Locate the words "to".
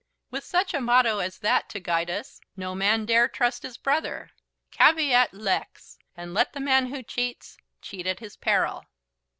1.69-1.79